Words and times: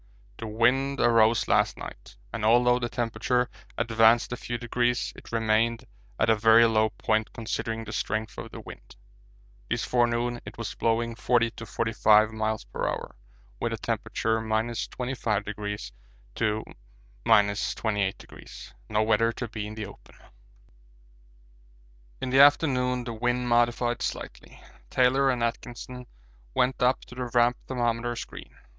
The 0.39 0.47
wind 0.47 0.99
arose 0.99 1.47
last 1.47 1.77
night, 1.77 2.15
and 2.33 2.43
although 2.43 2.79
the 2.79 2.89
temperature 2.89 3.47
advanced 3.77 4.31
a 4.31 4.35
few 4.35 4.57
degrees 4.57 5.13
it 5.15 5.31
remained 5.31 5.85
at 6.19 6.27
a 6.27 6.35
very 6.35 6.65
low 6.65 6.89
point 6.89 7.31
considering 7.33 7.83
the 7.83 7.93
strength 7.93 8.35
of 8.39 8.49
the 8.49 8.61
wind. 8.61 8.95
This 9.69 9.85
forenoon 9.85 10.41
it 10.43 10.57
was 10.57 10.73
blowing 10.73 11.13
40 11.13 11.51
to 11.51 11.67
45 11.67 12.29
m.p.h. 12.29 12.65
with 13.59 13.73
a 13.73 13.77
temperature 13.77 14.39
25° 14.39 15.91
to 16.33 16.63
28°. 17.23 18.73
No 18.89 19.03
weather 19.03 19.31
to 19.33 19.47
be 19.47 19.67
in 19.67 19.75
the 19.75 19.85
open. 19.85 20.15
In 22.19 22.31
the 22.31 22.39
afternoon 22.39 23.03
the 23.03 23.13
wind 23.13 23.47
modified 23.47 24.01
slightly. 24.01 24.59
Taylor 24.89 25.29
and 25.29 25.43
Atkinson 25.43 26.07
went 26.55 26.81
up 26.81 27.01
to 27.05 27.13
the 27.13 27.25
Ramp 27.35 27.55
thermometer 27.67 28.15
screen. 28.15 28.55